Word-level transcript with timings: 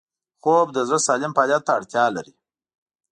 خوب 0.41 0.67
د 0.75 0.77
زړه 0.87 0.99
سالم 1.07 1.31
فعالیت 1.35 1.61
ته 1.67 1.71
اړتیا 1.77 2.05
لري 2.15 2.33